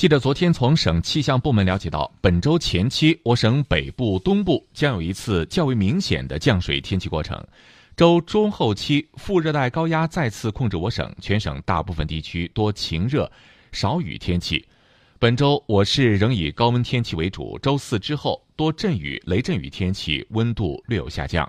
[0.00, 7.38] 记者昨天从省气象部门了解到本周前期我省北部东部将有一次较为明显的降水天气过程。
[7.98, 13.30] 周中后期副热带高压再次控制我省全省大部分地区多晴热
[13.72, 14.66] 少雨天气。
[15.18, 21.46] 本周我市仍以高温天气为主周四之后多阵雨雷阵雨天气温度略有下降。